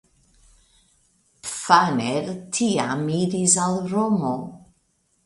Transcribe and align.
Pfanner 1.43 2.25
tiam 2.55 3.05
iris 3.21 3.55
al 3.67 3.79
Romo. 3.93 4.33